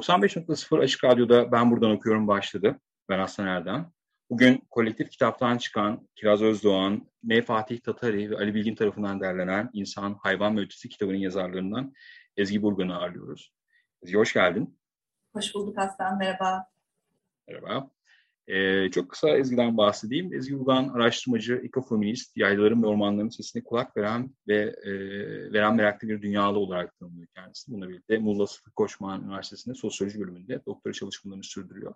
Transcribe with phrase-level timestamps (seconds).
[0.00, 2.80] 95.0 Açık Radyo'da Ben Buradan Okuyorum başladı.
[3.08, 3.92] Ben Aslan Erdem.
[4.30, 7.42] Bugün kolektif kitaptan çıkan Kiraz Özdoğan, M.
[7.42, 11.92] Fatih Tatari ve Ali Bilgin tarafından derlenen İnsan, Hayvan ve Ötesi kitabının yazarlarından
[12.36, 13.52] Ezgi Burgan'ı ağırlıyoruz.
[14.02, 14.78] Ezgi hoş geldin.
[15.32, 16.66] Hoş bulduk Aslan, merhaba.
[17.48, 17.90] Merhaba.
[18.50, 20.34] Ee, çok kısa Ezgi'den bahsedeyim.
[20.34, 24.92] Ezgi Burgan araştırmacı, ekofeminist, yaylaların ve ormanların sesine kulak veren ve e,
[25.52, 27.72] veren meraklı bir dünyalı olarak tanımlıyor kendisi.
[27.72, 31.94] Bununla birlikte Muğla Sıtkı Koçman Üniversitesi'nde sosyoloji bölümünde doktora çalışmalarını sürdürüyor.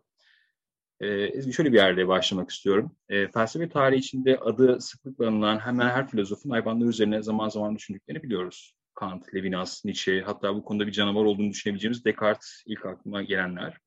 [1.01, 2.97] Ee, Ezgi şöyle bir yerde başlamak istiyorum.
[3.09, 8.23] Ee, felsefe tarihi içinde adı sıklıkla anılan hemen her filozofun hayvanlar üzerine zaman zaman düşündüklerini
[8.23, 8.77] biliyoruz.
[8.95, 13.79] Kant, Levinas, Nietzsche, hatta bu konuda bir canavar olduğunu düşünebileceğimiz Descartes ilk aklıma gelenler.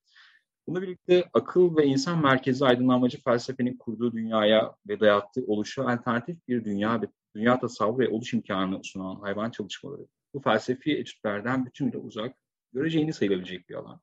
[0.67, 6.65] Bununla birlikte akıl ve insan merkezi aydınlanmacı felsefenin kurduğu dünyaya ve dayattığı oluşa alternatif bir
[6.65, 10.07] dünya ve dünya tasavvur ve oluş imkanı sunan hayvan çalışmaları.
[10.33, 12.35] Bu felsefi etütlerden bütünüyle uzak,
[12.73, 14.01] göreceğini sayılabilecek bir alan.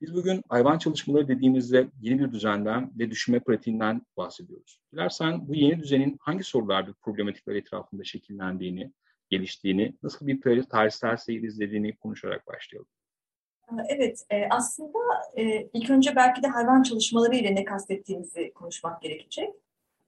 [0.00, 4.80] Biz bugün hayvan çalışmaları dediğimizde yeni bir düzenden ve düşünme pratiğinden bahsediyoruz.
[4.92, 8.92] Dilersen bu yeni düzenin hangi sorular problematikler etrafında şekillendiğini,
[9.30, 12.88] geliştiğini, nasıl bir tarihsel seyir izlediğini konuşarak başlayalım.
[13.88, 14.98] Evet, e, aslında
[15.36, 19.54] e, ilk önce belki de hayvan çalışmaları ile ne kastettiğimizi konuşmak gerekecek.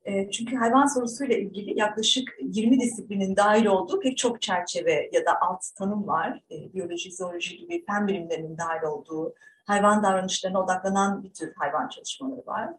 [0.04, 5.40] E, çünkü hayvan sorusuyla ilgili yaklaşık 20 disiplinin dahil olduğu pek çok çerçeve ya da
[5.40, 6.42] alt tanım var.
[6.50, 9.34] Biyoloji, zooloji gibi fen bilimlerinin dahil olduğu
[9.66, 12.70] hayvan davranışlarına odaklanan bir tür hayvan çalışmaları var.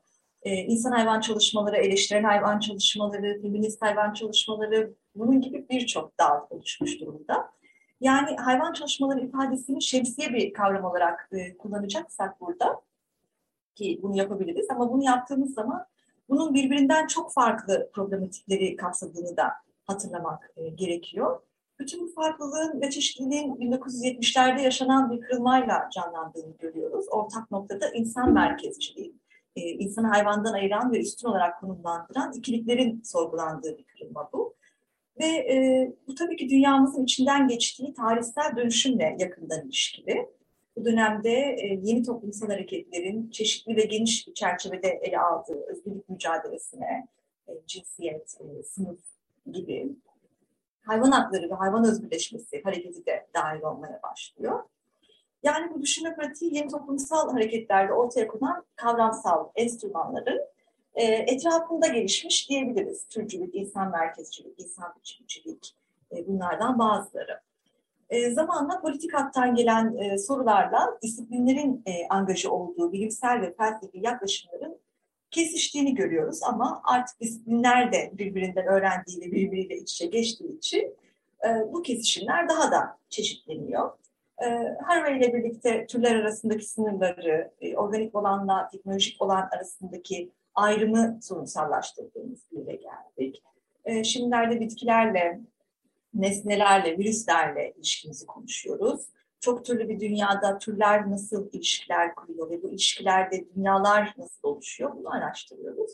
[0.46, 7.52] İnsan hayvan çalışmaları, eleştiren hayvan çalışmaları, feminist hayvan çalışmaları bunun gibi birçok dal oluşmuş durumda.
[8.02, 12.82] Yani hayvan çalışmaları ifadesini şemsiye bir kavram olarak e, kullanacaksak burada
[13.76, 15.86] ki bunu yapabiliriz ama bunu yaptığımız zaman
[16.30, 19.52] bunun birbirinden çok farklı problematikleri kapsadığını da
[19.86, 21.42] hatırlamak e, gerekiyor.
[21.80, 27.06] Bütün bu farklılığın ve çeşitliliğin 1970'lerde yaşanan bir kırılmayla canlandığını görüyoruz.
[27.12, 29.16] Ortak noktada insan merkezciliği,
[29.56, 34.56] e, insanı hayvandan ayıran ve üstün olarak konumlandıran ikiliklerin sorgulandığı bir kırılma bu.
[35.20, 40.28] Ve e, bu tabii ki dünyamızın içinden geçtiği tarihsel dönüşümle yakından ilişkili.
[40.76, 47.08] Bu dönemde e, yeni toplumsal hareketlerin çeşitli ve geniş bir çerçevede ele aldığı özgürlük mücadelesine,
[47.48, 49.00] e, cinsiyet, e, sınıf
[49.52, 49.90] gibi
[50.86, 54.64] hayvan hakları ve hayvan özgürleşmesi hareketi de dahil olmaya başlıyor.
[55.44, 60.42] Yani bu düşünme pratiği yeni toplumsal hareketlerde ortaya konan kavramsal enstrümanların
[60.96, 63.08] e, etrafında gelişmiş diyebiliriz.
[63.08, 65.76] Türcülük, insan merkezcilik, insan biçimcilik
[66.12, 67.40] e, bunlardan bazıları.
[68.10, 74.78] E, zamanla politik hattan gelen e, sorularla disiplinlerin e, angajı olduğu bilimsel ve felsefi yaklaşımların
[75.32, 80.96] kesiştiğini görüyoruz ama artık disiplinler de birbirinden öğrendiği ve birbiriyle iç içe geçtiği için
[81.46, 83.92] e, bu kesişimler daha da çeşitleniyor.
[84.44, 84.48] E,
[84.84, 92.76] Harvey ile birlikte türler arasındaki sınırları, e, organik olanla teknolojik olan arasındaki ayrımı sorunsallaştırdığımız yere
[92.76, 93.44] geldik.
[93.86, 95.42] E, şimdilerde bitkilerle,
[96.14, 99.02] nesnelerle, virüslerle ilişkimizi konuşuyoruz.
[99.40, 105.14] Çok türlü bir dünyada türler nasıl ilişkiler kuruyor ve bu ilişkilerde dünyalar nasıl oluşuyor bunu
[105.14, 105.92] araştırıyoruz.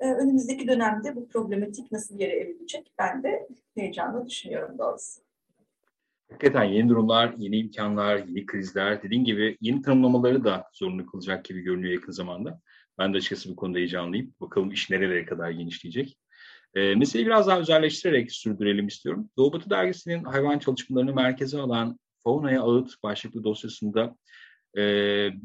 [0.00, 5.20] Ee, önümüzdeki dönemde bu problematik nasıl yere evrilecek ben de heyecanla düşünüyorum doğrusu.
[6.30, 11.60] Hakikaten yeni durumlar, yeni imkanlar, yeni krizler, dediğin gibi yeni tanımlamaları da zorunlu kılacak gibi
[11.60, 12.60] görünüyor yakın zamanda.
[12.98, 14.34] Ben de açıkçası bu konuda heyecanlıyım.
[14.40, 16.18] Bakalım iş nerelere kadar genişleyecek.
[16.74, 19.30] E, meseleyi biraz daha özelleştirerek sürdürelim istiyorum.
[19.36, 24.16] Doğu Batı Dergisi'nin hayvan çalışmalarını merkeze alan Fauna'ya Ağıt başlıklı dosyasında
[24.76, 24.82] e,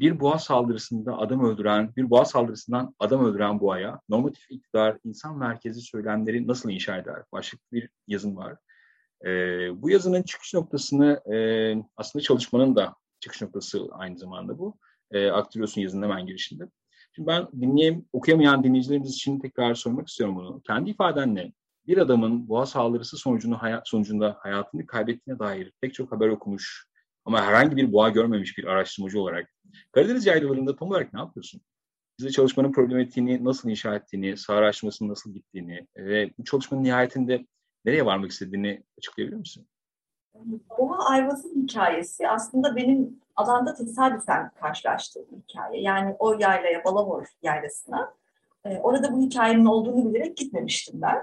[0.00, 5.80] bir boğa saldırısında adam öldüren, bir boğa saldırısından adam öldüren boğaya normatif iktidar, insan merkezi
[5.80, 7.22] söylemleri nasıl inşa eder?
[7.32, 8.56] Başlıklı bir yazım var.
[9.24, 9.28] E,
[9.82, 11.36] bu yazının çıkış noktasını e,
[11.96, 14.78] aslında çalışmanın da çıkış noktası aynı zamanda bu.
[15.10, 16.64] E, Aktivos'un yazının hemen girişinde.
[17.12, 20.62] Şimdi ben dinleyem, okuyamayan dinleyicilerimiz için tekrar sormak istiyorum bunu.
[20.66, 21.52] Kendi ifadenle
[21.86, 26.86] bir adamın boğa saldırısı sonucunda, hayat, sonucunda hayatını kaybettiğine dair pek çok haber okumuş
[27.24, 29.48] ama herhangi bir boğa görmemiş bir araştırmacı olarak
[29.92, 31.60] Karadeniz yaylalarında tam olarak ne yapıyorsun?
[32.18, 37.46] bize çalışmanın problematiğini nasıl inşa ettiğini, saha araştırmasının nasıl gittiğini ve bu çalışmanın nihayetinde
[37.84, 39.68] nereye varmak istediğini açıklayabilir misin?
[40.78, 45.82] Boğa Ayvaz'ın hikayesi aslında benim alanda tesadüfen karşılaştığım bir hikaye.
[45.82, 48.14] Yani o yaylaya, Balamor yaylasına.
[48.64, 51.22] E, orada bu hikayenin olduğunu bilerek gitmemiştim ben.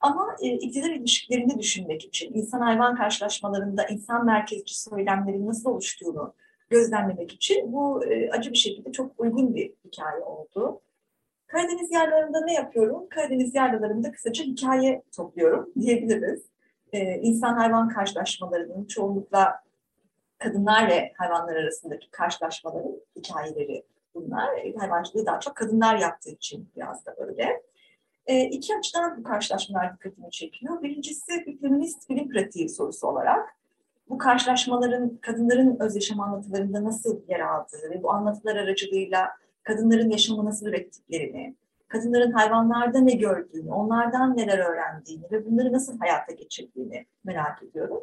[0.00, 6.34] Ama e, iktidar ilişkilerini düşünmek için, insan-hayvan karşılaşmalarında insan merkezci söylemlerin nasıl oluştuğunu
[6.70, 10.80] gözlemlemek için bu e, acı bir şekilde çok uygun bir hikaye oldu.
[11.46, 13.08] Karadeniz yerlerinde ne yapıyorum?
[13.08, 16.42] Karadeniz yerlerinde kısaca hikaye topluyorum diyebiliriz.
[16.92, 19.60] Ee, insan-hayvan karşılaşmalarının çoğunlukla
[20.42, 23.84] kadınlar ve hayvanlar arasındaki karşılaşmaların hikayeleri
[24.14, 24.50] bunlar.
[24.78, 27.62] Hayvancılığı daha çok kadınlar yaptığı için biraz da böyle.
[28.26, 30.82] E, iki açıdan bu karşılaşmalar dikkatimi çekiyor.
[30.82, 33.48] Birincisi bir feminist bilim pratiği sorusu olarak
[34.08, 39.28] bu karşılaşmaların kadınların öz yaşam anlatılarında nasıl yer aldığı ve bu anlatılar aracılığıyla
[39.62, 41.54] kadınların yaşamı nasıl ürettiklerini,
[41.88, 48.00] kadınların hayvanlarda ne gördüğünü, onlardan neler öğrendiğini ve bunları nasıl hayata geçirdiğini merak ediyorum.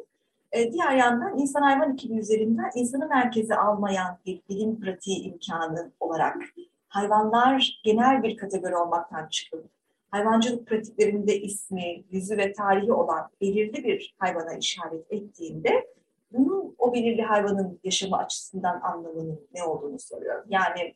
[0.52, 6.36] E, diğer yandan insan hayvan ikili üzerinden insanı merkeze almayan bir bilim pratiği imkanı olarak
[6.88, 9.70] hayvanlar genel bir kategori olmaktan çıkıp
[10.10, 15.86] hayvancılık pratiklerinde ismi, yüzü ve tarihi olan belirli bir hayvana işaret ettiğinde
[16.32, 20.44] bunun o belirli hayvanın yaşamı açısından anlamının ne olduğunu soruyorum.
[20.48, 20.94] Yani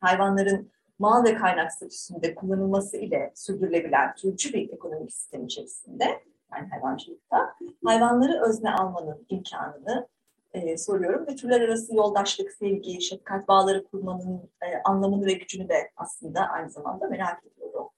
[0.00, 6.22] hayvanların mal ve kaynak statüsünde kullanılması ile sürdürülebilen türcü bir ekonomik sistem içerisinde
[6.52, 7.54] yani hayvancılıkta
[7.84, 10.08] hayvanları özne almanın imkanını
[10.52, 15.90] e, soruyorum ve türler arası yoldaşlık, sevgi, şefkat bağları kurmanın e, anlamını ve gücünü de
[15.96, 17.88] aslında aynı zamanda merak ediyorum.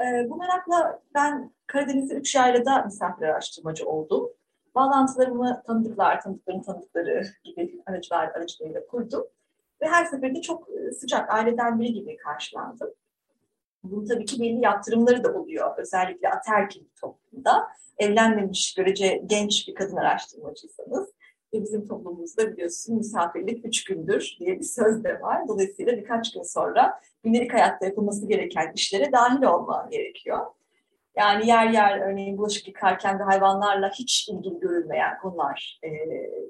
[0.00, 4.30] E, bu merakla ben Karadeniz'de üç yaylada misafir araştırmacı oldum.
[4.74, 9.26] Bağlantılarımı tanıdıklar, tanıdıkların tanıdıkları gibi aracılar aracılığıyla kurdum.
[9.82, 12.90] Ve her seferinde çok e, sıcak, aileden biri gibi karşılandım.
[13.90, 15.78] Bunun tabii ki belli yaptırımları da oluyor.
[15.78, 17.66] Özellikle aterkil toplumda.
[17.98, 21.08] Evlenmemiş, görece genç bir kadın araştırmacıysanız
[21.54, 25.48] ve bizim toplumumuzda biliyorsun misafirlik üç gündür diye bir söz de var.
[25.48, 30.46] Dolayısıyla birkaç gün sonra gündelik hayatta yapılması gereken işlere dahil olman gerekiyor.
[31.16, 35.90] Yani yer yer örneğin bulaşık yıkarken de hayvanlarla hiç ilgili görülmeyen konular e,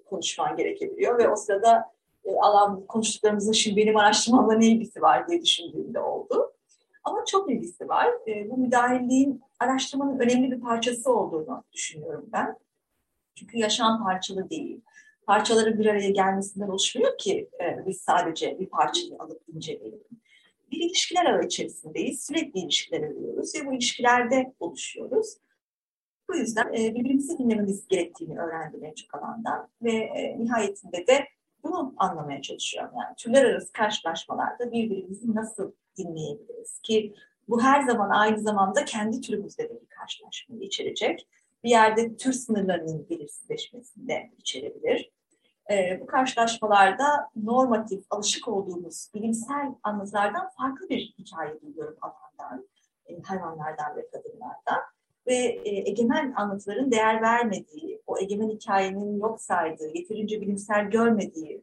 [0.04, 1.90] konuşman gerekebiliyor ve o sırada
[2.24, 6.56] e, alan konuştuklarımızın şimdi benim araştırmamla ne ilgisi var diye düşündüğümde oldu.
[7.06, 8.08] Ama çok ilgisi var.
[8.29, 12.56] E, bu müdahilliğin araştırmanın önemli bir parçası olduğunu düşünüyorum ben.
[13.35, 14.81] Çünkü yaşam parçalı değil.
[15.26, 20.00] Parçaların bir araya gelmesinden oluşmuyor ki e, biz sadece bir parçayı alıp inceleyelim.
[20.73, 22.26] Bir ilişkiler ağı içerisindeyiz.
[22.26, 25.37] Sürekli ilişkiler arıyoruz ve bu ilişkilerde oluşuyoruz.
[26.31, 31.29] Bu yüzden e, birbirimizi dinlememiz gerektiğini öğrendim en çok alandan ve e, nihayetinde de
[31.68, 32.90] bunu anlamaya çalışıyorum.
[32.96, 37.14] Yani türler arası karşılaşmalarda birbirimizi nasıl dinleyebiliriz ki
[37.48, 41.28] bu her zaman aynı zamanda kendi türümüzde de bir karşılaşmayı içerecek.
[41.64, 45.12] Bir yerde tür sınırlarının belirsizleşmesini de içerebilir.
[45.70, 52.69] E, bu karşılaşmalarda normatif, alışık olduğumuz bilimsel anlatılardan farklı bir hikaye duyuyorum alandan,
[53.06, 54.82] e, hayvanlardan ve kadınlardan.
[55.26, 61.62] Ve e, egemen anlatıların değer vermediği, o egemen hikayenin yok saydığı, yeterince bilimsel görmediği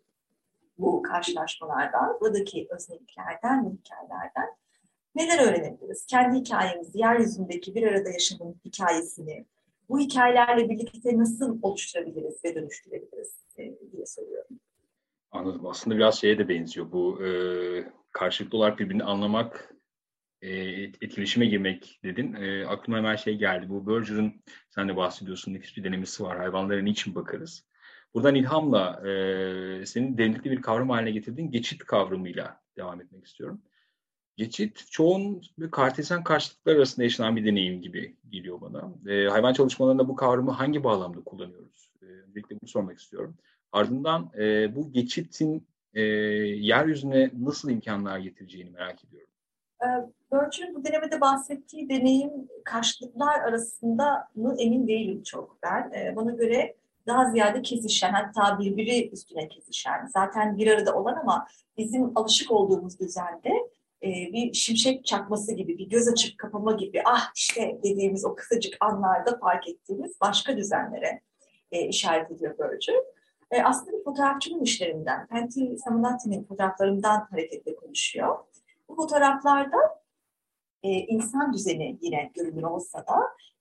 [0.78, 4.50] bu karşılaşmalardan, buradaki özelliklerden ve hikayelerden
[5.16, 6.06] neler öğrenebiliriz?
[6.06, 9.46] Kendi hikayemizi, yeryüzündeki bir arada yaşamın hikayesini,
[9.90, 14.60] bu hikayelerle birlikte nasıl oluşturabiliriz ve dönüştürebiliriz e, diye soruyorum.
[15.32, 15.66] Anladım.
[15.66, 16.92] Aslında biraz şeye de benziyor.
[16.92, 17.30] Bu e,
[18.12, 19.76] karşılıklı olarak birbirini anlamak,
[21.02, 22.34] etkileşime girmek dedin.
[22.34, 23.70] E, aklıma hemen şey geldi.
[23.70, 26.38] Bu Berger'ın, sen de bahsediyorsun, nefis bir denemesi var.
[26.38, 27.66] Hayvanlara niçin bakarız?
[28.14, 33.62] Buradan ilhamla e, senin derinlikli bir kavram haline getirdiğin geçit kavramıyla devam etmek istiyorum.
[34.38, 38.94] Geçit çoğun kartezyen karşılıklar arasında yaşanan bir deneyim gibi geliyor bana.
[39.14, 41.90] E, hayvan çalışmalarında bu kavramı hangi bağlamda kullanıyoruz?
[42.02, 43.38] E, öncelikle bunu sormak istiyorum.
[43.72, 49.33] Ardından e, bu geçitin e, yeryüzüne nasıl imkanlar getireceğini merak ediyorum.
[50.32, 52.32] Birch'in bu denemede bahsettiği deneyim
[52.64, 55.92] karşılıklar arasında mı emin değilim çok ben.
[55.92, 56.76] E, bana göre
[57.08, 61.48] daha ziyade kesişen hatta birbiri üstüne kesişen zaten bir arada olan ama
[61.78, 63.50] bizim alışık olduğumuz düzende
[64.04, 68.78] e, bir şimşek çakması gibi bir göz açıp kapama gibi ah işte dediğimiz o kısacık
[68.80, 71.22] anlarda fark ettiğimiz başka düzenlere
[71.72, 72.94] e, işaret ediyor Virgil.
[73.52, 78.38] E, aslında bir fotoğrafçının işlerinden, Pentti Samanati'nin fotoğraflarından hareketle konuşuyor.
[78.90, 79.78] Bu fotoğraflarda
[80.84, 83.20] e, insan düzeni yine görünür olsa da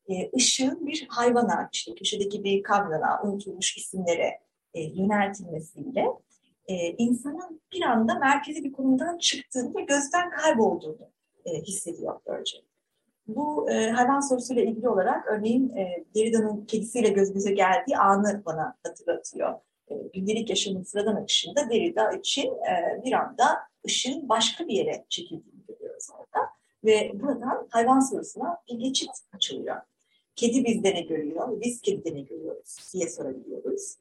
[0.08, 4.40] e, ışığın bir hayvana, işte köşedeki bir kavrana, unutulmuş isimlere
[4.74, 6.06] e, yöneltilmesiyle
[6.66, 11.10] e, insanın bir anda merkezi bir konumdan çıktığını ve gözden kaybolduğunu
[11.44, 12.58] e, hissediyor böylece.
[13.26, 19.54] Bu e, hayvan sorusuyla ilgili olarak örneğin e, Derrida'nın kedisiyle göz geldiği anı bana hatırlatıyor.
[19.88, 25.66] E, gündelik yaşamın sıradan akışında Derrida için e, bir anda ışığın başka bir yere çekildiğini
[25.68, 26.48] görüyoruz orada.
[26.84, 29.76] Ve buradan hayvan sorusuna bir geçit açılıyor.
[30.36, 33.96] Kedi bizde ne görüyor, biz kedide ne görüyoruz diye sorabiliyoruz.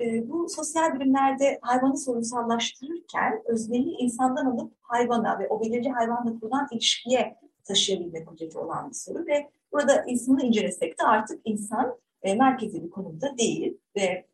[0.00, 6.68] E, bu sosyal bilimlerde hayvanı sorunsallaştırırken özlemi insandan alıp hayvana ve o belirli hayvanla kurulan
[6.72, 12.84] ilişkiye taşıyabilme kudreti olan bir soru ve burada insanı incelesek de artık insan e, merkezi
[12.84, 14.26] bir konumda değil ve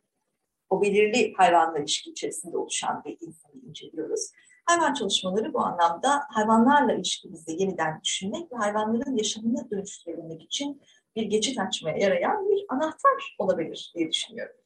[0.70, 4.30] o belirli hayvanla ilişki içerisinde oluşan bir insanı inceliyoruz.
[4.66, 10.82] Hayvan çalışmaları bu anlamda hayvanlarla ilişkimizi yeniden düşünmek ve hayvanların yaşamını dönüştürebilmek için
[11.16, 14.56] bir geçit açmaya yarayan bir anahtar olabilir diye düşünüyorum.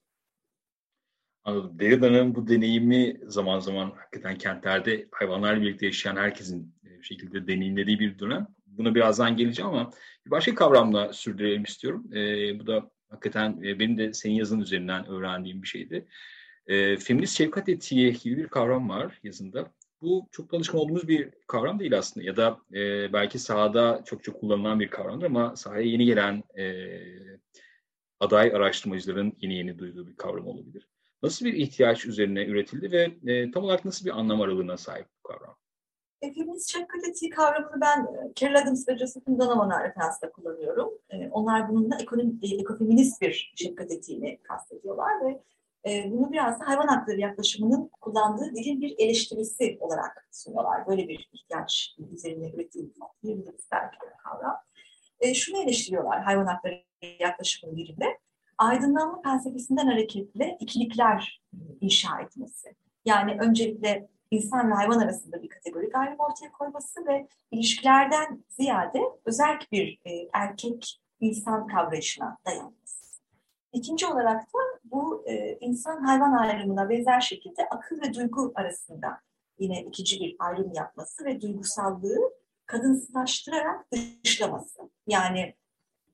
[1.46, 8.00] Derrida'nın bu deneyimi zaman zaman hakikaten kentlerde hayvanlarla birlikte yaşayan herkesin e, bir şekilde deneyimlediği
[8.00, 8.46] bir dönem.
[8.66, 9.90] Buna birazdan geleceğim ama
[10.26, 12.14] bir başka kavramla sürdürelim istiyorum.
[12.14, 16.06] E, bu da hakikaten e, benim de senin yazın üzerinden öğrendiğim bir şeydi.
[16.66, 19.72] E, feminist şefkat etiği gibi bir kavram var yazında.
[20.02, 24.40] Bu çok alışkın olduğumuz bir kavram değil aslında ya da e, belki sahada çok çok
[24.40, 26.64] kullanılan bir kavramdır ama sahaya yeni gelen e,
[28.20, 30.88] aday araştırmacıların yeni yeni duyduğu bir kavram olabilir.
[31.22, 35.28] Nasıl bir ihtiyaç üzerine üretildi ve e, tam olarak nasıl bir anlam aralığına sahip bu
[35.28, 35.56] kavram?
[36.22, 40.90] E, feminist şefkat etiği kavramını ben e, Carol Adams ve Josephine Donovan'a referansla kullanıyorum.
[41.10, 45.42] E, onlar bununla ekonomi, e, ekofeminist bir şefkat etiğini kastediyorlar ve
[45.86, 50.86] e, bunu biraz da hayvan hakları yaklaşımının kullandığı dilin bir eleştirisi olarak sunuyorlar.
[50.86, 54.56] Böyle bir ihtiyaç üzerine üretildi diyebiliriz belki de kavram.
[55.20, 56.82] E, şunu eleştiriyorlar hayvan hakları
[57.20, 58.18] yaklaşımının birinde.
[58.58, 61.42] Aydınlanma felsefesinden hareketle ikilikler
[61.80, 62.74] inşa etmesi.
[63.04, 69.58] Yani öncelikle insan ve hayvan arasında bir kategori ayrım ortaya koyması ve ilişkilerden ziyade özel
[69.72, 72.79] bir e, erkek insan kavrayışına dayanması.
[73.72, 79.20] İkinci olarak da bu e, insan hayvan ayrımına benzer şekilde akıl ve duygu arasında
[79.58, 82.32] yine ikinci bir ayrım yapması ve duygusallığı
[82.66, 83.86] kadınsılaştırarak
[84.24, 84.78] dışlaması.
[85.06, 85.54] Yani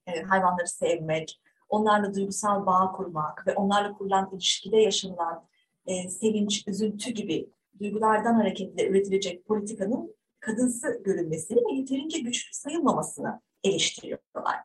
[0.07, 5.47] e, hayvanları sevmek, onlarla duygusal bağ kurmak ve onlarla kurulan ilişkide yaşanılan
[5.87, 14.57] e, sevinç, üzüntü gibi duygulardan hareketle üretilecek politikanın kadınsı görünmesini ve yeterince güçlü sayılmamasını eleştiriyorlar.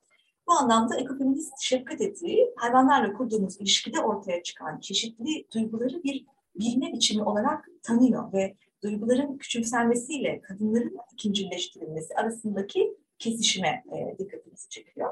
[0.51, 7.23] Bu anlamda ekofeminist şefkat etiği hayvanlarla kurduğumuz ilişkide ortaya çıkan çeşitli duyguları bir bilme biçimi
[7.23, 15.09] olarak tanıyor ve duyguların küçümsenmesiyle kadınların ikincileştirilmesi arasındaki kesişime e, dikkatimizi çekiyor.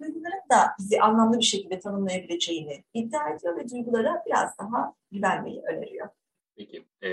[0.00, 6.08] Duyguların da bizi anlamlı bir şekilde tanımlayabileceğini iddia ediyor ve duygulara biraz daha güvenmeyi öneriyor.
[6.56, 6.84] Peki.
[7.02, 7.08] E,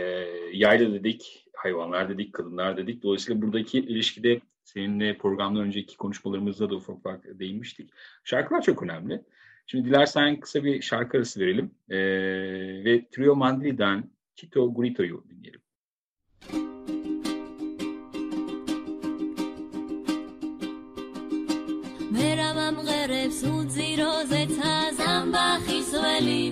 [0.53, 3.03] yayla dedik, hayvanlar dedik, kadınlar dedik.
[3.03, 7.90] Dolayısıyla buradaki ilişkide seninle programdan önceki konuşmalarımızda da ufak ufak değinmiştik.
[8.24, 9.22] Şarkılar çok önemli.
[9.66, 11.70] Şimdi dilersen kısa bir şarkı arası verelim.
[11.88, 11.98] E,
[12.84, 15.60] ve Trio Mandri'den Chito Grito'yu dinleyelim.
[22.14, 26.43] მერამამ ღერებს უძიროზე ცაზამ ბახის ველი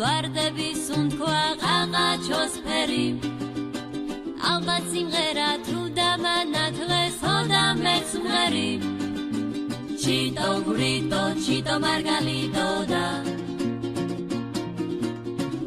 [0.00, 3.06] ვარდების უნთქვა ყაყაჩოს ფერი
[4.50, 8.70] ალბათ სიმღერა თუ დამანათლეს ჰოდა მეც მღერი
[10.02, 13.04] ჩიტო გვრიტო ჩიტო მარგალიტო და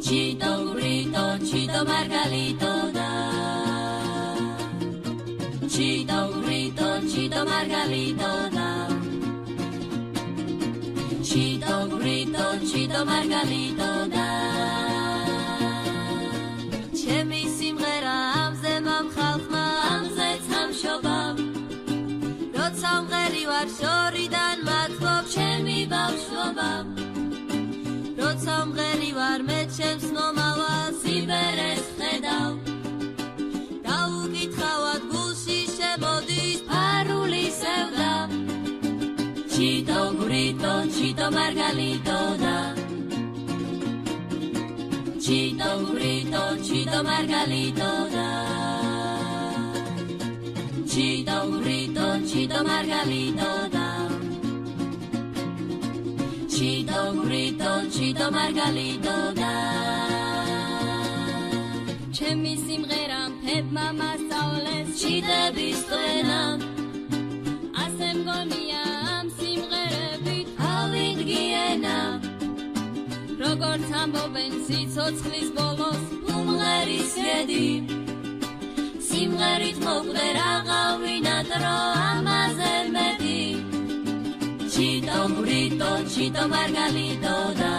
[0.08, 3.10] ჩიტო გვრიტო ჩიტო მარგალიტო და
[5.76, 8.63] ჩიტო გვრიტო ჩიტო მარგალიტო და
[12.04, 14.28] Grito, chito, margalito, da.
[17.00, 21.40] ჩემი სიმღერა ამზე მომხალხმა ამზე სამშობამ
[22.58, 26.92] როცა მღერი ვარ შორიდან მათბობ ჩემი ბავშვობამ
[28.20, 32.63] როცა მღერი ვარ მე ჩემს მომავალს იბერეს ხედავ
[41.24, 42.76] Chito Margalitona.
[45.18, 48.28] Chito burrito, chito Margalitona.
[50.86, 53.86] Chito burrito, chito Margalitona.
[56.50, 59.52] Chito burrito, chito Margalitona.
[62.18, 66.42] ჩემი სიმღერა ფებმა მასწავლეს ჩიტების წვენა
[67.84, 68.83] ასე მგონია
[73.54, 77.66] როგორც ამბობენ სიცოცხლის ბოლოს ლუმღერის ხედი
[79.08, 81.74] სიმღერით მოყვდე რაღავინადრო
[82.06, 83.44] ამაზე მეტი.
[84.74, 87.74] ჩიტო ბრიტო ჩიტო მარგალიტო და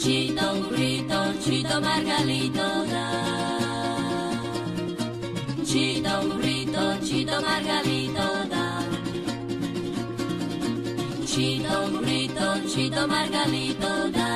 [0.00, 3.06] ჩიტო ბრიტო ჩიტო მარგალიტო და
[5.68, 8.29] ჩიტო ბრიტო ჩიტო მარგალიტო
[12.80, 14.30] chito margalito da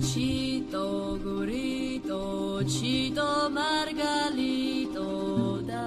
[0.00, 0.86] Chito
[1.22, 2.22] burrito,
[2.66, 5.06] chito margalito
[5.68, 5.84] da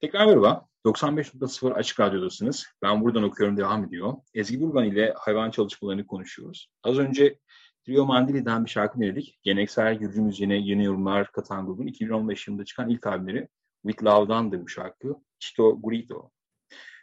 [0.00, 0.68] Tekrar merhaba.
[0.84, 2.66] 95.0 Açık Radyo'dasınız.
[2.82, 4.14] Ben buradan okuyorum devam ediyor.
[4.34, 6.70] Ezgi Burgan ile hayvan çalışmalarını konuşuyoruz.
[6.82, 7.38] Az önce
[7.86, 9.40] Trio Mandili'den bir şarkı dinledik.
[9.42, 13.48] Geleneksel Gürcü müziğine yeni yorumlar katan grubun 2015 yılında çıkan ilk albümleri
[13.82, 15.16] With Love'dandı bu şarkı.
[15.38, 16.30] Chito Gurito.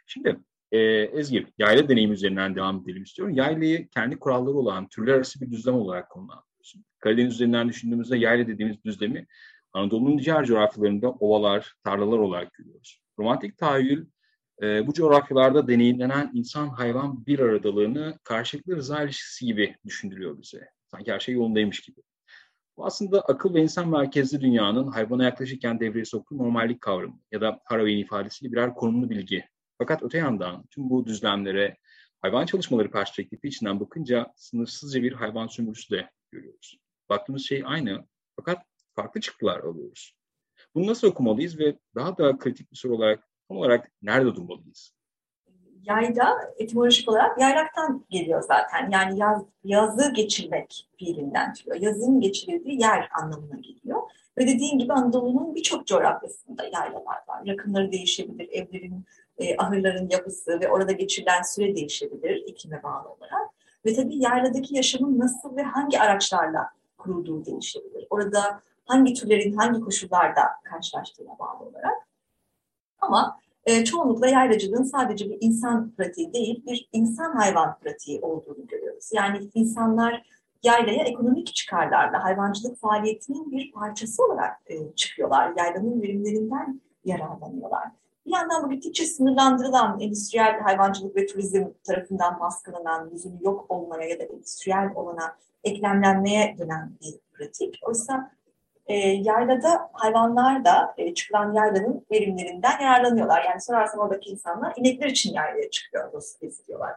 [0.06, 0.36] Şimdi
[0.72, 3.34] e, Ezgi, yayla deneyim üzerinden devam edelim istiyorum.
[3.34, 6.84] Yaylayı kendi kuralları olan türler arası bir düzlem olarak konumlandırıyorsun.
[6.98, 9.26] Karadeniz üzerinden düşündüğümüzde yayla dediğimiz düzlemi
[9.72, 13.00] Anadolu'nun diğer coğrafyalarında ovalar, tarlalar olarak görüyoruz.
[13.18, 14.06] Romantik tahayyül
[14.62, 20.70] e, bu coğrafyalarda deneyimlenen insan-hayvan bir aradalığını karşılıklı rıza ilişkisi gibi düşündürüyor bize.
[20.86, 22.00] Sanki her şey yolundaymış gibi.
[22.76, 27.60] Bu aslında akıl ve insan merkezli dünyanın hayvana yaklaşırken devreye soktuğu normallik kavramı ya da
[27.64, 29.44] Haraway'in ifadesiyle birer konumlu bilgi.
[29.78, 31.76] Fakat öte yandan tüm bu düzlemlere
[32.22, 36.78] hayvan çalışmaları perspektifi içinden bakınca sınırsızca bir hayvan sömürüsü de görüyoruz.
[37.08, 38.06] Baktığımız şey aynı
[38.36, 38.58] fakat
[38.94, 40.16] farklı çıktılar alıyoruz.
[40.74, 44.92] Bunu nasıl okumalıyız ve daha da kritik bir soru olarak tam olarak nerede durmalıyız?
[45.82, 48.90] Yayda etimolojik olarak yayraktan geliyor zaten.
[48.90, 51.76] Yani yaz, yazı geçirmek fiilinden çıkıyor.
[51.80, 54.02] Yazın geçirildiği yer anlamına geliyor.
[54.38, 57.44] Ve dediğim gibi Anadolu'nun birçok coğrafyasında yaylalar var.
[57.44, 59.04] Yakınları değişebilir, evlerin,
[59.38, 63.50] e, ahırların yapısı ve orada geçirilen süre değişebilir iklime bağlı olarak.
[63.86, 68.06] Ve tabii yayladaki yaşamın nasıl ve hangi araçlarla kurulduğu değişebilir.
[68.10, 72.08] Orada hangi türlerin hangi koşullarda karşılaştığına bağlı olarak.
[73.00, 79.10] Ama e, çoğunlukla yaylacılığın sadece bir insan pratiği değil, bir insan-hayvan pratiği olduğunu görüyoruz.
[79.12, 80.22] Yani insanlar
[80.62, 85.52] yaylaya ekonomik çıkarlarla hayvancılık faaliyetinin bir parçası olarak e, çıkıyorlar.
[85.56, 87.88] Yaylanın verimlerinden yararlanıyorlar.
[88.26, 94.18] Bir yandan bu gittikçe sınırlandırılan endüstriyel hayvancılık ve turizm tarafından baskılanan, yüzünü yok olmaya ya
[94.18, 97.78] da endüstriyel olana eklemlenmeye dönen bir pratik.
[97.82, 98.30] Oysa
[98.86, 103.44] e, yaylada hayvanlar da e, çıkılan yaylanın verimlerinden yararlanıyorlar.
[103.44, 106.92] Yani sorarsan oradaki insanlar inekler için yaylaya çıkıyor, dostu istiyorlar.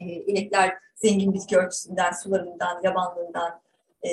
[0.00, 3.60] E, inekler zengin bitki örtüsünden, sularından, yabanlığından
[4.02, 4.10] e,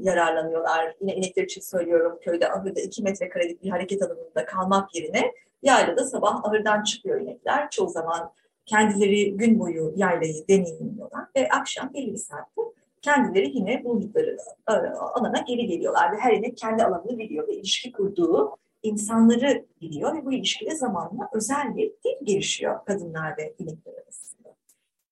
[0.00, 0.96] yararlanıyorlar.
[1.00, 6.44] Yine inekler için söylüyorum köyde ahırda iki metrekarelik bir hareket alanında kalmak yerine yaylada sabah
[6.44, 7.70] ahırdan çıkıyor inekler.
[7.70, 8.32] Çoğu zaman
[8.66, 12.62] kendileri gün boyu yaylayı deneyimliyorlar ve akşam belli bir saatte
[13.02, 14.36] kendileri yine buldukları
[14.68, 20.16] e, alana geri geliyorlar ve her inek kendi alanını biliyor ve ilişki kurduğu insanları biliyor
[20.16, 24.56] ve bu ilişkide zamanla özel bir dil gelişiyor kadınlar ve inekler arasında.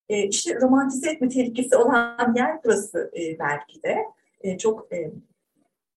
[0.08, 3.96] E, işte romantize etme tehlikesi olan yer burası e, belki de.
[4.40, 5.10] E, çok e,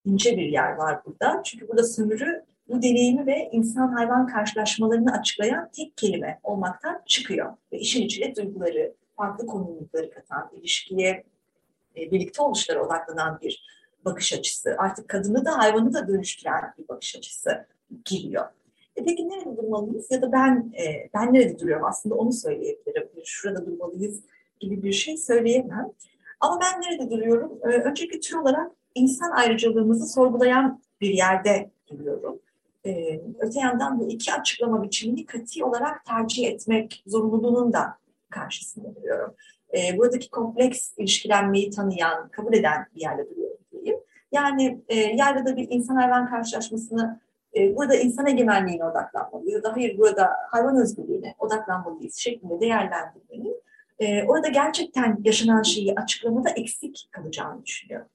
[0.06, 1.44] ince bir yer var burada.
[1.44, 7.54] Çünkü burada sömürü bu deneyimi ve insan-hayvan karşılaşmalarını açıklayan tek kelime olmaktan çıkıyor.
[7.72, 11.24] Ve işin içine duyguları, farklı konumlulukları katan, ilişkiye
[11.98, 13.66] e, birlikte oluşlara odaklanan bir
[14.06, 14.76] bakış açısı.
[14.78, 17.66] Artık kadını da hayvanı da dönüştüren bir bakış açısı
[18.06, 18.46] giriyor.
[18.96, 23.10] E peki nerede durmalıyız ya da ben e, ben nerede duruyorum aslında onu söyleyebilirim.
[23.26, 24.22] Şurada durmalıyız
[24.60, 25.92] gibi bir şey söyleyemem.
[26.40, 27.60] Ama ben nerede duruyorum?
[27.64, 32.40] E, öncelikle tür olarak insan ayrıcalığımızı sorgulayan bir yerde duruyorum.
[32.86, 37.98] E, öte yandan bu iki açıklama biçimini kati olarak tercih etmek zorunluluğunun da
[38.30, 39.36] karşısında duruyorum
[39.74, 44.00] e, buradaki kompleks ilişkilenmeyi tanıyan, kabul eden bir yerde duruyorum diyeyim.
[44.32, 47.20] Yani e, yerde de bir insan hayvan karşılaşmasını
[47.56, 53.62] e, burada insan egemenliğine odaklanmalıyız hayır burada hayvan özgürlüğüne odaklanmalıyız şeklinde değerlendirmenin
[54.00, 58.08] e, orada gerçekten yaşanan şeyi açıklamada eksik kalacağını düşünüyorum.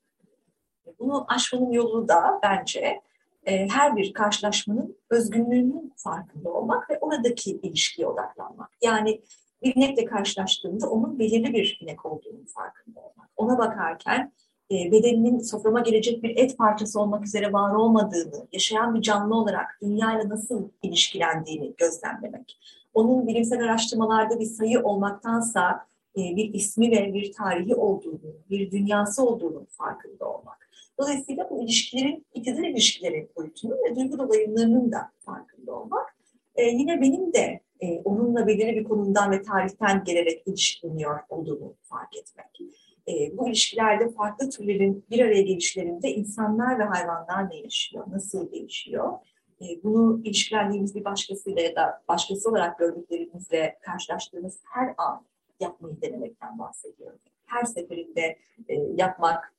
[0.99, 3.01] Bunu aşmanın yolu da bence
[3.47, 8.71] e, her bir karşılaşmanın özgünlüğünün farkında olmak ve oradaki ilişkiye odaklanmak.
[8.83, 9.21] Yani
[9.63, 13.31] bir inekle karşılaştığımda onun belirli bir inek olduğunu farkında olmak.
[13.37, 14.33] Ona bakarken
[14.71, 19.79] e, bedeninin soframa gelecek bir et parçası olmak üzere var olmadığını, yaşayan bir canlı olarak
[19.83, 22.59] dünyayla nasıl ilişkilendiğini gözlemlemek.
[22.95, 29.27] Onun bilimsel araştırmalarda bir sayı olmaktansa e, bir ismi ve bir tarihi olduğunu, bir dünyası
[29.27, 30.56] olduğunu farkında olmak.
[30.99, 36.17] Dolayısıyla bu ilişkilerin, iktidar ilişkileri boyutunun ve duygu dolayımlarının da farkında olmak.
[36.55, 42.17] E, yine benim de e, onunla belirli bir konumdan ve tarihten gelerek ilişkileniyor olduğunu fark
[42.17, 42.61] etmek.
[43.09, 49.13] E, bu ilişkilerde farklı türlerin bir araya gelişlerinde insanlar ve hayvanlar ne yaşıyor, nasıl değişiyor?
[49.61, 55.25] E, bunu ilişkilendiğimiz bir başkasıyla ya da başkası olarak gördüklerimizle karşılaştığımız her an
[55.61, 57.19] yapmayı denemekten bahsediyorum.
[57.47, 59.56] Her seferinde e, yapmak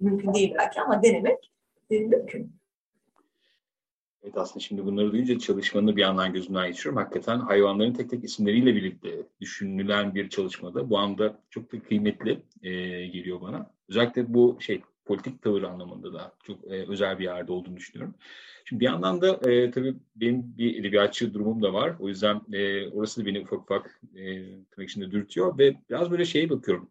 [0.00, 1.52] mümkün değil belki ama denemek
[1.90, 2.58] mümkün.
[4.22, 7.02] Evet aslında şimdi bunları duyunca çalışmanı bir yandan gözümden geçiriyorum.
[7.02, 12.70] Hakikaten hayvanların tek tek isimleriyle birlikte düşünülen bir çalışmada bu anda çok da kıymetli e,
[13.06, 13.70] geliyor bana.
[13.88, 18.14] Özellikle bu şey politik tavır anlamında da çok e, özel bir yerde olduğunu düşünüyorum.
[18.64, 21.96] Şimdi bir yandan da e, tabii benim bir edebiyatçı durumum da var.
[22.00, 26.24] O yüzden e, orası da beni ufak ufak e, tırnak içinde dürtüyor ve biraz böyle
[26.24, 26.90] şeye bakıyorum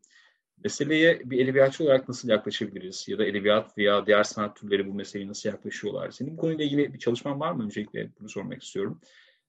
[0.63, 3.05] meseleye bir edebiyatçı olarak nasıl yaklaşabiliriz?
[3.07, 6.11] Ya da edebiyat veya diğer sanat türleri bu meseleye nasıl yaklaşıyorlar?
[6.11, 7.63] Senin bu konuyla ilgili bir çalışman var mı?
[7.63, 9.01] Öncelikle bunu sormak istiyorum.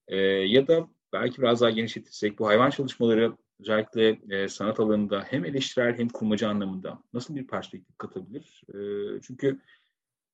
[0.09, 5.44] Ee, ya da belki biraz daha genişletirsek bu hayvan çalışmaları özellikle e, sanat alanında hem
[5.44, 8.62] eleştirel hem kurmacı anlamında nasıl bir perspektif katabilir?
[8.75, 8.79] E,
[9.23, 9.61] çünkü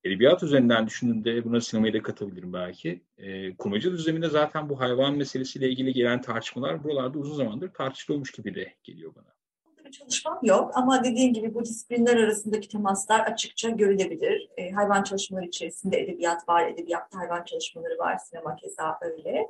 [0.03, 3.01] edebiyat üzerinden düşündüğümde buna sinemayı da katabilirim belki.
[3.17, 8.55] E, kurmacı düzleminde zaten bu hayvan meselesiyle ilgili gelen tartışmalar buralarda uzun zamandır tartışılıyormuş gibi
[8.55, 9.35] de geliyor bana
[9.85, 14.49] bir çalışmam yok ama dediğim gibi bu disiplinler arasındaki temaslar açıkça görülebilir.
[14.57, 19.47] E, hayvan çalışmaları içerisinde edebiyat var, edebiyatta hayvan çalışmaları var, sinema keza öyle.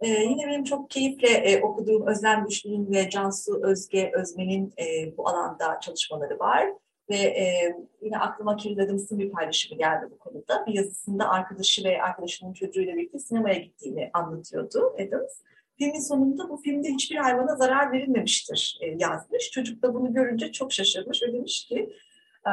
[0.00, 5.28] E, yine benim çok keyifle e, okuduğum Özlem Güçlü'nün ve Cansu Özge Özmen'in e, bu
[5.28, 6.68] alanda çalışmaları var.
[7.10, 10.66] Ve e, yine aklıma Kiril bir paylaşımı geldi bu konuda.
[10.66, 15.40] Bir yazısında arkadaşı ve arkadaşının çocuğuyla birlikte sinemaya gittiğini anlatıyordu Adams.
[15.78, 19.50] Filmin sonunda bu filmde hiçbir hayvana zarar verilmemiştir e, yazmış.
[19.50, 21.96] Çocuk da bunu görünce çok şaşırmış ve demiş ki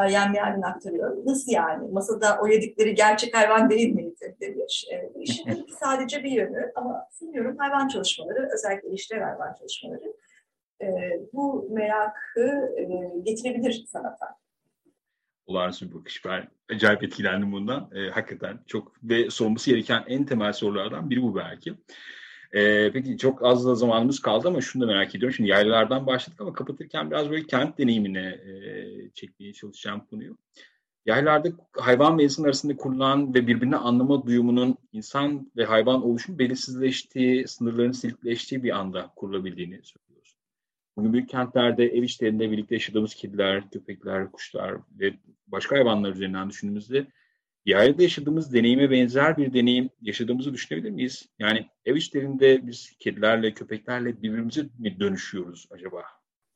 [0.10, 1.26] yani yarın aktarıyorum.
[1.26, 1.92] Nasıl yani?
[1.92, 4.86] Masada o yedikleri gerçek hayvan değil miydi demiş.
[4.92, 10.14] E, işin sadece bir yönü ama sanıyorum hayvan çalışmaları, özellikle ilişkiler hayvan çalışmaları
[10.82, 10.88] e,
[11.34, 12.84] bu merakı e,
[13.24, 14.42] getirebilir sanata.
[15.46, 16.26] Olağanüstü bir bakış.
[16.26, 17.90] Ben acayip etkilendim bundan.
[17.96, 21.74] E, hakikaten çok ve sorulması gereken en temel sorulardan biri bu belki.
[22.54, 25.36] Ee, peki çok az da zamanımız kaldı ama şunu da merak ediyorum.
[25.36, 30.38] Şimdi yaylalardan başladık ama kapatırken biraz böyle kent deneyimine e, çekmeye çalışacağım konuyu.
[31.06, 37.48] Yaylarda hayvan ve insan arasında kurulan ve birbirini anlama duyumunun insan ve hayvan oluşum belirsizleştiği,
[37.48, 40.36] sınırların silikleştiği bir anda kurulabildiğini söylüyoruz.
[40.98, 45.14] Bugün büyük kentlerde ev içlerinde birlikte yaşadığımız kediler, köpekler, kuşlar ve
[45.48, 47.08] başka hayvanlar üzerinden düşündüğümüzde
[47.66, 51.30] Yaylada yaşadığımız deneyime benzer bir deneyim yaşadığımızı düşünebilir miyiz?
[51.40, 56.04] Yani ev içlerinde biz kedilerle, köpeklerle birbirimize mi dönüşüyoruz acaba?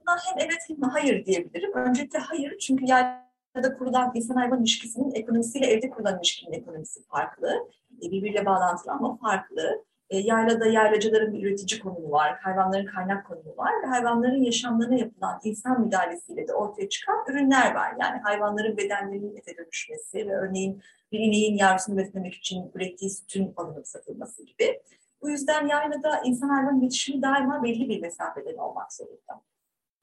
[0.08, 1.74] Hem evet hem hayır diyebilirim.
[1.74, 7.70] Öncelikle hayır çünkü yaylada kurulan insan hayvan ilişkisinin ekonomisiyle evde kurulan ilişkinin ekonomisi farklı.
[8.04, 9.86] E, birbiriyle bağlantılı ama farklı.
[10.10, 15.40] E, yaylada yaylacıların bir üretici konumu var, hayvanların kaynak konumu var ve hayvanların yaşamlarına yapılan
[15.44, 17.94] insan müdahalesiyle de ortaya çıkan ürünler var.
[18.02, 23.88] Yani hayvanların bedenlerinin ete dönüşmesi ve örneğin bir ineğin yavrusunu beslemek için ürettiği sütün alınıp
[23.88, 24.82] satılması gibi.
[25.22, 29.42] Bu yüzden yaylada insan hayvan iletişimi daima belli bir mesafeden olmak zorunda.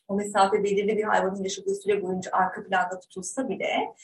[0.09, 3.95] O mesafe belirli bir hayvanın yaşadığı süre boyunca arka planda tutulsa bile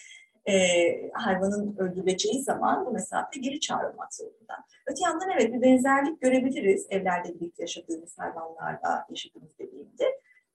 [0.49, 4.55] e, hayvanın öldürüleceği zaman bu mesafe geri çağrılmak zorunda.
[4.87, 10.05] Öte yandan evet bir benzerlik görebiliriz evlerde birlikte yaşadığımız hayvanlarla yaşadığımız dediğimde.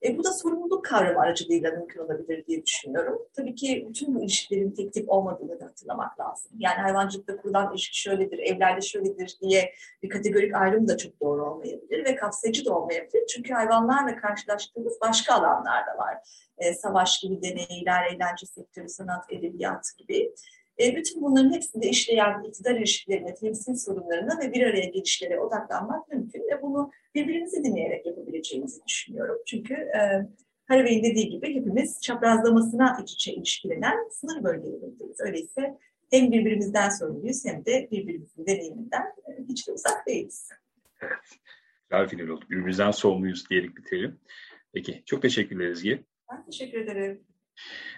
[0.04, 3.22] E, bu da sorumluluk kavramı aracılığıyla mümkün olabilir diye düşünüyorum.
[3.36, 6.52] Tabii ki bütün bu ilişkilerin tek tip olmadığını da hatırlamak lazım.
[6.58, 12.04] Yani hayvancılıkta kurulan ilişki şöyledir, evlerde şöyledir diye bir kategorik ayrım da çok doğru olmayabilir
[12.04, 13.26] ve kapsayıcı da olmayabilir.
[13.26, 16.16] Çünkü hayvanlarla karşılaştığımız başka alanlar da var.
[16.58, 20.34] E, savaş gibi deneyler, eğlence sektörü, sanat, edebiyat gibi.
[20.80, 26.40] E, bütün bunların hepsinde işleyen iktidar ilişkilerine, temsil sorunlarına ve bir araya gelişlere odaklanmak mümkün
[26.40, 29.38] ve bunu birbirimizi dinleyerek yapabileceğimizi düşünüyorum.
[29.46, 30.00] Çünkü e,
[30.68, 35.20] Haraway'in dediği gibi hepimiz çaprazlamasına iç içe ilişkilenen sınır bölgelerindeyiz.
[35.20, 35.78] Öyleyse
[36.10, 40.48] hem birbirimizden sorumluyuz hem de birbirimizin deneyiminden e, hiç de uzak değiliz.
[41.00, 41.12] Evet,
[41.90, 42.44] güzel final oldu.
[42.50, 44.20] Birbirimizden sorumluyuz diyerek bitirelim.
[44.72, 46.04] Peki, çok teşekkürler Ezgi.
[46.32, 47.24] Ben teşekkür ederim.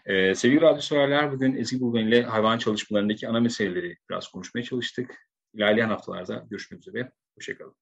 [0.06, 5.28] Ee, sevgili radyo severler, bugün Ezgi Bulgan ile hayvan çalışmalarındaki ana meseleleri biraz konuşmaya çalıştık.
[5.54, 7.12] İlerleyen haftalarda görüşmek üzere.
[7.34, 7.74] Hoşçakalın.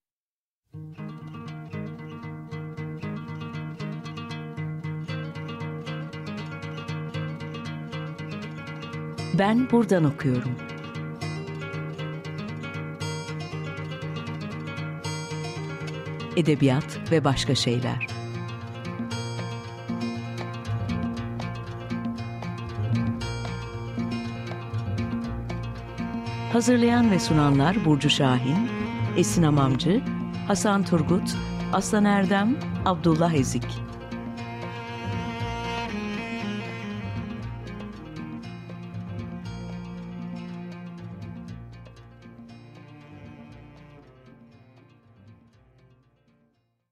[9.39, 10.55] Ben buradan okuyorum.
[16.35, 18.14] Edebiyat ve başka şeyler.
[26.55, 28.69] Hazırlayan ve sunanlar Burcu Şahin,
[29.17, 30.01] Esin Amamcı,
[30.47, 31.35] Hasan Turgut,
[31.73, 33.84] Aslan Erdem, Abdullah Ezik.